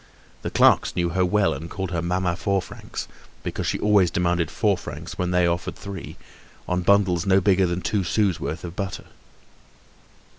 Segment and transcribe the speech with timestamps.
[0.41, 3.07] The clerks knew her well and called her "Mamma Four Francs,"
[3.43, 6.17] because she always demanded four francs when they offered three,
[6.67, 9.05] on bundles no bigger than two sous' worth of butter.